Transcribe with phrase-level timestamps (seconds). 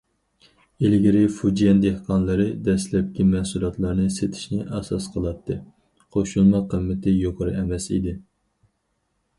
[0.85, 5.61] ئىلگىرى فۇجيەن دېھقانلىرى دەسلەپكى مەھسۇلاتلارنى سېتىشنى ئاساس قىلاتتى،
[6.17, 8.19] قوشۇلما قىممىتى يۇقىرى ئەمەس ئىدى.